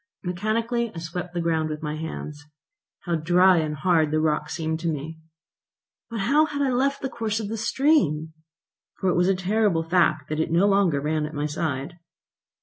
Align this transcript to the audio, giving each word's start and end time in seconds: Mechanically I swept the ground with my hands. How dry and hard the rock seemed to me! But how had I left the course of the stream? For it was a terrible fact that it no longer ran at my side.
Mechanically 0.23 0.91
I 0.95 0.97
swept 0.97 1.31
the 1.35 1.41
ground 1.41 1.69
with 1.69 1.83
my 1.83 1.95
hands. 1.95 2.45
How 3.01 3.13
dry 3.17 3.57
and 3.57 3.75
hard 3.75 4.09
the 4.09 4.19
rock 4.19 4.49
seemed 4.49 4.79
to 4.79 4.87
me! 4.87 5.19
But 6.09 6.21
how 6.21 6.45
had 6.47 6.63
I 6.63 6.71
left 6.71 7.03
the 7.03 7.07
course 7.09 7.39
of 7.39 7.49
the 7.49 7.55
stream? 7.57 8.33
For 8.99 9.09
it 9.09 9.15
was 9.15 9.27
a 9.27 9.35
terrible 9.35 9.83
fact 9.83 10.27
that 10.29 10.39
it 10.39 10.49
no 10.49 10.65
longer 10.65 10.99
ran 10.99 11.27
at 11.27 11.35
my 11.35 11.45
side. 11.45 11.99